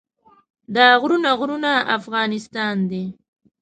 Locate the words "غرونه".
1.01-1.29, 1.39-1.71